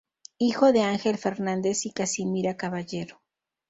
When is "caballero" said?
2.57-3.21